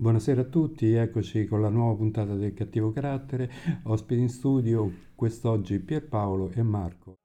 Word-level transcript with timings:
Buonasera 0.00 0.42
a 0.42 0.44
tutti, 0.44 0.92
eccoci 0.92 1.46
con 1.46 1.60
la 1.60 1.70
nuova 1.70 1.96
puntata 1.96 2.36
del 2.36 2.54
Cattivo 2.54 2.92
Carattere, 2.92 3.50
ospiti 3.82 4.20
in 4.20 4.28
studio 4.28 4.88
quest'oggi 5.16 5.80
Pierpaolo 5.80 6.52
e 6.52 6.62
Marco. 6.62 7.16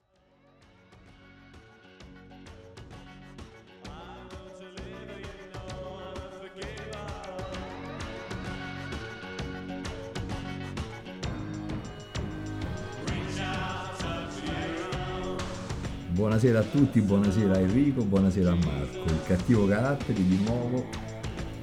Buonasera 16.09 16.59
a 16.59 16.63
tutti, 16.63 17.01
buonasera 17.01 17.53
a 17.53 17.59
Enrico, 17.59 18.03
buonasera 18.03 18.51
a 18.51 18.55
Marco. 18.55 19.03
Il 19.05 19.21
cattivo 19.27 19.67
carattere 19.67 20.25
di 20.25 20.43
nuovo, 20.43 20.85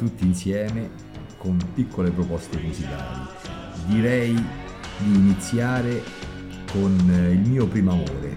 tutti 0.01 0.25
insieme 0.25 0.89
con 1.37 1.59
piccole 1.75 2.11
proposte 2.11 2.59
musicali. 2.59 3.29
Direi 3.85 4.33
di 4.33 5.15
iniziare 5.15 6.03
con 6.73 6.97
eh, 7.11 7.33
il 7.33 7.47
mio 7.47 7.67
primo 7.67 7.93
amore, 7.93 8.35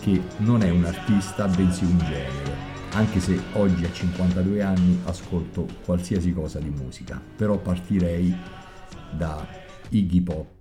che 0.00 0.22
non 0.38 0.62
è 0.62 0.70
un 0.70 0.84
artista 0.84 1.48
bensì 1.48 1.84
un 1.84 1.98
genere, 1.98 2.56
anche 2.92 3.18
se 3.18 3.36
oggi 3.54 3.84
a 3.84 3.92
52 3.92 4.62
anni 4.62 5.00
ascolto 5.06 5.66
qualsiasi 5.84 6.32
cosa 6.32 6.60
di 6.60 6.70
musica, 6.70 7.20
però 7.36 7.58
partirei 7.58 8.32
da 9.10 9.44
Iggy 9.88 10.20
Pop 10.20 10.60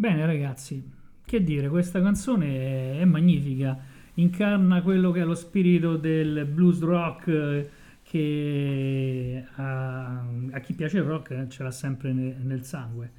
Bene 0.00 0.24
ragazzi, 0.24 0.82
che 1.26 1.44
dire, 1.44 1.68
questa 1.68 2.00
canzone 2.00 2.46
è, 2.56 3.00
è 3.00 3.04
magnifica, 3.04 3.78
incarna 4.14 4.80
quello 4.80 5.10
che 5.10 5.20
è 5.20 5.24
lo 5.24 5.34
spirito 5.34 5.98
del 5.98 6.46
blues 6.46 6.80
rock 6.80 7.28
eh, 7.28 7.70
che 8.00 9.44
a, 9.56 10.24
a 10.52 10.60
chi 10.60 10.72
piace 10.72 10.96
il 10.96 11.02
rock 11.02 11.32
eh, 11.32 11.48
ce 11.50 11.62
l'ha 11.62 11.70
sempre 11.70 12.14
nel, 12.14 12.34
nel 12.40 12.64
sangue. 12.64 13.12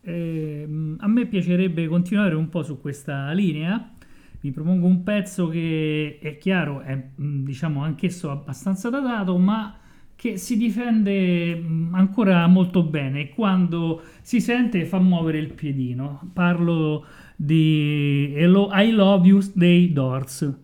E, 0.00 0.64
mm, 0.66 0.94
a 1.00 1.08
me 1.08 1.26
piacerebbe 1.26 1.86
continuare 1.88 2.34
un 2.34 2.48
po' 2.48 2.62
su 2.62 2.80
questa 2.80 3.30
linea. 3.32 3.92
Vi 4.40 4.50
propongo 4.50 4.86
un 4.86 5.02
pezzo 5.02 5.48
che 5.48 6.20
è 6.22 6.38
chiaro, 6.38 6.80
è 6.80 6.96
mm, 7.20 7.44
diciamo 7.44 7.82
anch'esso 7.82 8.30
abbastanza 8.30 8.88
datato, 8.88 9.36
ma 9.36 9.78
che 10.16 10.36
si 10.36 10.56
difende 10.56 11.54
mm, 11.56 11.94
ancora 11.94 12.46
molto 12.46 12.82
bene 12.82 13.30
quando 13.30 14.02
si 14.22 14.40
sente 14.40 14.84
fa 14.84 14.98
muovere 14.98 15.38
il 15.38 15.52
piedino. 15.52 16.30
Parlo 16.32 17.04
di 17.36 18.32
I 18.34 18.90
Love 18.90 19.26
You 19.26 19.40
dei 19.54 19.92
Doors. 19.92 20.63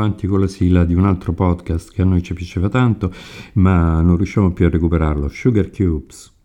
avanti 0.00 0.26
con 0.26 0.40
la 0.40 0.48
sigla 0.48 0.84
di 0.84 0.94
un 0.94 1.04
altro 1.04 1.32
podcast 1.32 1.92
che 1.92 2.02
a 2.02 2.06
noi 2.06 2.22
ci 2.22 2.34
piaceva 2.34 2.68
tanto, 2.68 3.12
ma 3.54 4.00
non 4.00 4.16
riusciamo 4.16 4.52
più 4.52 4.66
a 4.66 4.70
recuperarlo, 4.70 5.28
Sugar 5.28 5.70
Cubes. 5.70 6.39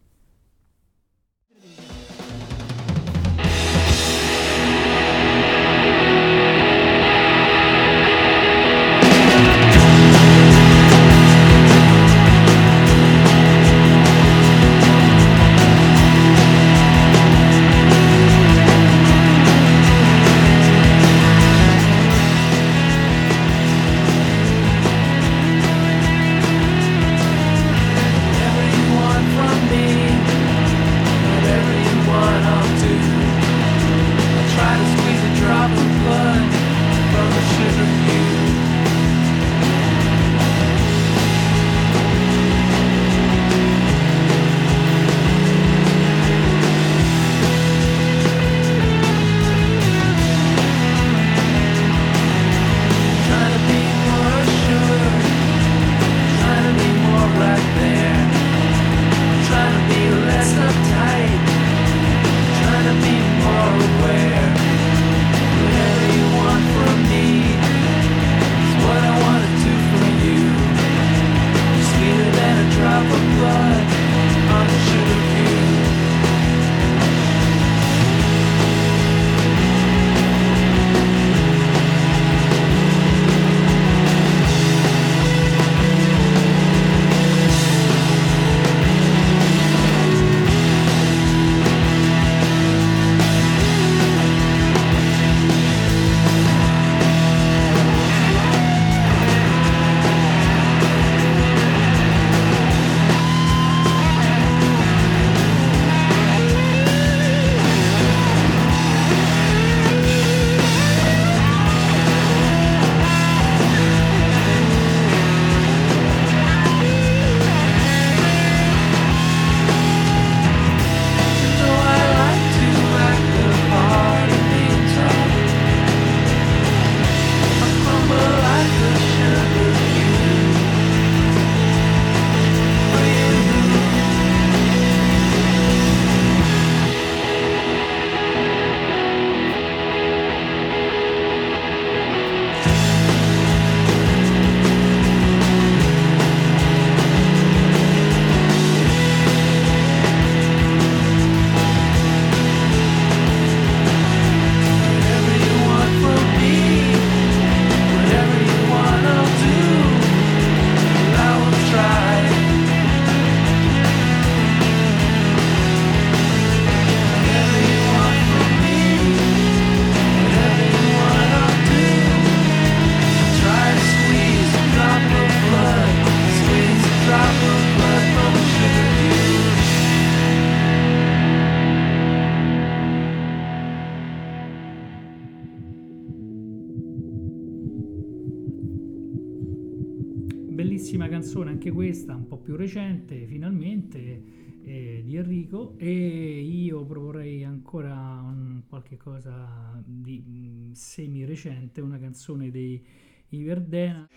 Po' 192.36 192.38
più 192.38 192.56
recente, 192.56 193.26
finalmente, 193.26 194.24
eh, 194.64 195.02
di 195.06 195.16
Enrico 195.16 195.76
e 195.78 196.42
io 196.42 196.84
proporrei 196.86 197.44
ancora 197.44 197.94
un, 197.94 198.64
qualche 198.68 198.98
cosa 198.98 199.82
di 199.86 200.24
mm, 200.28 200.72
semi 200.72 201.24
recente, 201.24 201.82
una 201.82 201.98
canzone 201.98 202.52
dei 202.52 202.84
Verdena, 203.30 204.08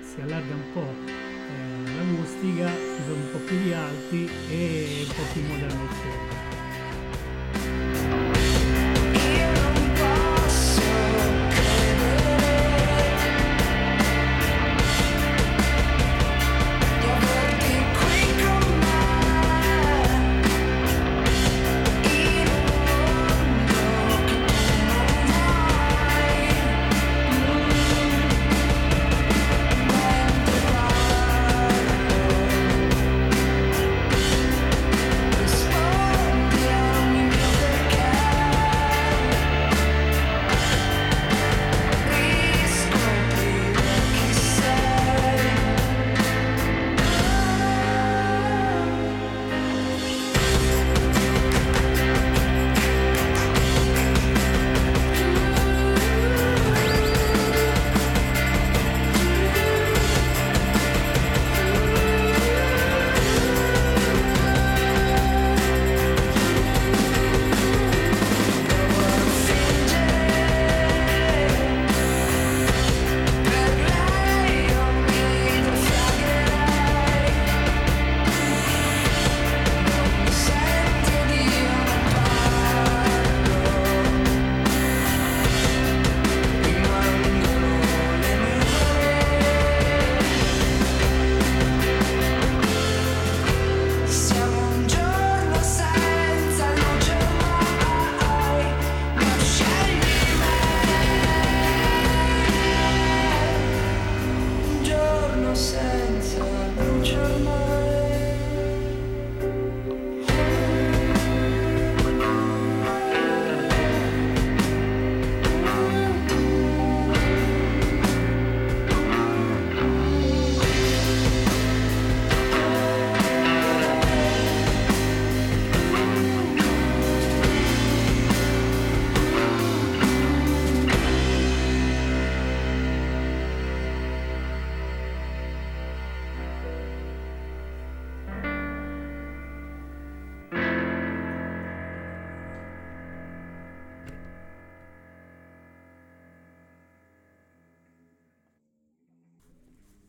Si 0.00 0.20
allarga 0.20 0.54
un 0.54 0.72
po' 0.72 0.80
eh, 0.80 1.94
l'acustica, 1.94 2.68
ci 2.68 3.02
sono 3.02 3.22
un 3.22 3.30
po' 3.30 3.38
più 3.46 3.62
di 3.62 3.72
alti 3.72 4.26
e 4.50 5.04
un 5.06 5.14
po' 5.14 5.32
più 5.32 5.42
moderno 5.46 6.31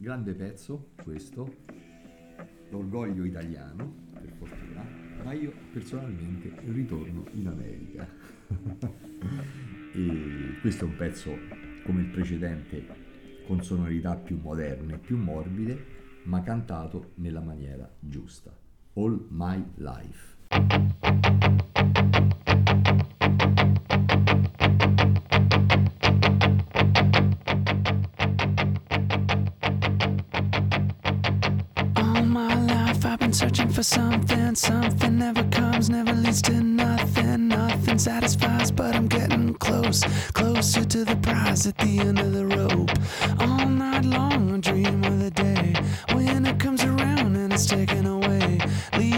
grande 0.04 0.34
pezzo 0.34 0.90
questo, 1.02 1.50
l'orgoglio 2.70 3.24
italiano, 3.24 4.10
per 4.12 4.30
fortuna, 4.38 4.86
ma 5.24 5.32
io 5.32 5.54
personalmente 5.72 6.54
ritorno 6.66 7.24
in 7.32 7.48
America. 7.48 8.06
e 9.96 10.58
questo 10.60 10.84
è 10.84 10.88
un 10.90 10.98
pezzo 10.98 11.32
come 11.86 12.02
il 12.02 12.08
precedente 12.08 12.86
con 13.48 13.64
sonorità 13.64 14.18
più 14.18 14.38
moderne, 14.42 14.98
più 14.98 15.16
morbide, 15.16 15.86
ma 16.24 16.42
cantato 16.42 17.12
nella 17.16 17.42
maniera 17.42 17.90
giusta. 18.00 18.54
All 18.96 19.26
My 19.30 19.64
Life. 19.76 21.72
For 33.84 33.96
something, 33.96 34.56
something 34.56 35.18
never 35.18 35.44
comes, 35.44 35.90
never 35.90 36.13
leads 36.13 36.42
to 36.42 36.54
nothing. 36.54 37.48
Nothing 37.48 38.00
satisfies, 38.00 38.72
but 38.72 38.96
I'm 38.96 39.08
getting 39.08 39.54
close, 39.56 40.04
closer 40.34 40.86
to 40.86 41.04
the 41.04 41.16
prize 41.18 41.68
at 41.68 41.78
the 41.78 42.00
end 42.00 42.20
of 42.20 42.32
the 42.34 42.46
rope. 42.46 42.92
All 43.40 43.68
night 43.68 44.06
long, 44.06 44.54
I 44.56 44.60
dream 44.60 45.04
of 45.04 45.20
the 45.20 45.32
day 45.32 45.74
when 46.13 46.46
it 46.46 46.60
comes 46.60 46.84
around 46.84 47.36
and 47.36 47.52
it's 47.52 47.66
taken 47.66 48.06
away. 48.06 48.60
Leaves 48.98 49.12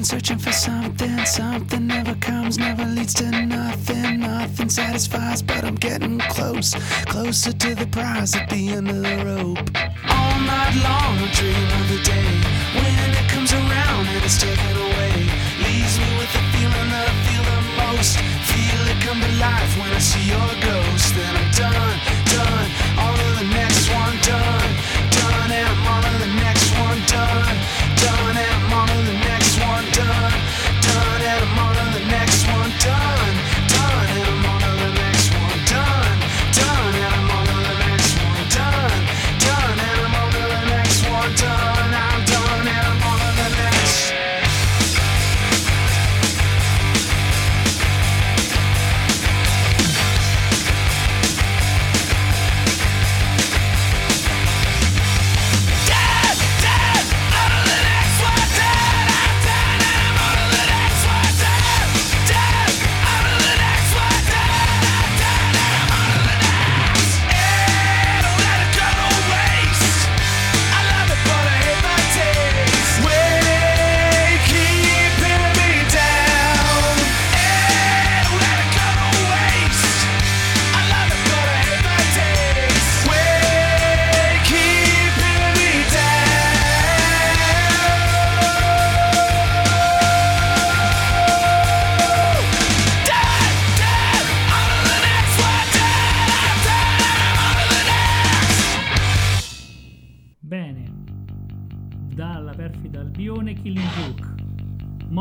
been 0.00 0.04
searching 0.06 0.38
for 0.38 0.52
something. 0.52 1.26
Something 1.26 1.86
never 1.86 2.14
comes, 2.14 2.56
never 2.56 2.86
leads 2.86 3.12
to 3.14 3.30
nothing. 3.30 4.20
Nothing 4.20 4.70
satisfies, 4.70 5.42
but 5.42 5.62
I'm 5.62 5.74
getting 5.74 6.18
close. 6.34 6.72
Closer 7.12 7.52
to 7.52 7.74
the 7.74 7.86
prize 7.86 8.34
at 8.34 8.48
the 8.48 8.68
end 8.76 8.88
of 8.88 9.02
the 9.02 9.16
rope. 9.28 9.68
All 10.08 10.36
night 10.52 10.74
long, 10.86 11.12
I 11.24 11.28
dream 11.36 11.68
of 11.80 11.86
the 11.92 12.00
day 12.12 12.30
when 12.80 13.08
it 13.20 13.26
comes 13.28 13.52
around 13.52 14.04
and 14.14 14.24
it's 14.24 14.40
taken 14.40 14.74
away. 14.88 15.12
Leaves 15.66 15.96
me 16.00 16.10
with 16.16 16.32
the 16.36 16.44
feeling 16.52 16.88
that 16.94 17.06
I 17.12 17.16
feel 17.26 17.44
the 17.52 17.60
most. 17.82 18.16
Feel 18.48 18.82
it 18.92 18.98
come 19.04 19.20
to 19.20 19.32
life 19.36 19.72
when 19.80 19.90
I 19.92 20.00
see 20.00 20.24
your 20.34 20.52
ghost. 20.64 21.08
Then 21.12 21.32
I'm 21.40 21.50
done, 21.60 21.96
done. 22.34 22.68
all 23.02 23.16
of 23.26 23.32
the 23.40 23.46
next 23.52 23.92
one, 23.92 24.16
done, 24.24 24.40
done. 24.40 24.79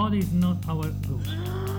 Mod 0.09 0.17
is 0.17 0.33
not 0.33 0.57
our 0.67 0.89
goal. 1.07 1.78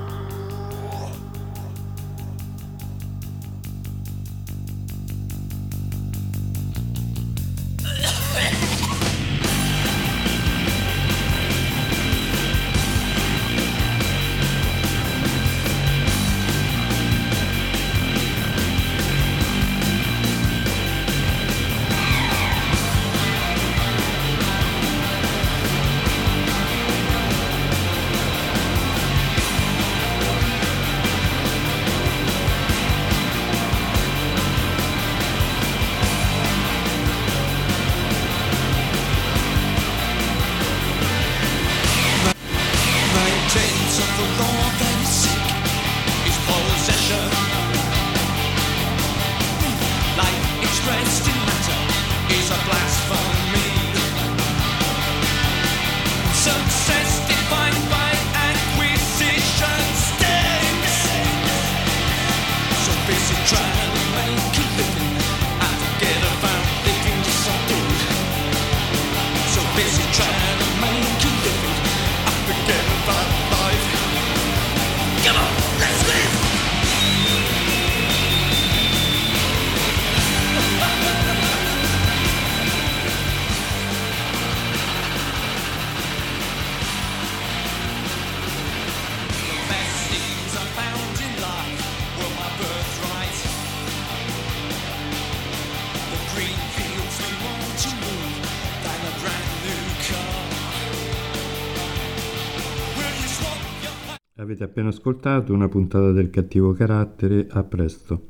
Appena 104.70 104.88
ascoltato 104.88 105.52
una 105.52 105.68
puntata 105.68 106.12
del 106.12 106.30
cattivo 106.30 106.72
carattere, 106.72 107.48
a 107.50 107.64
presto. 107.64 108.29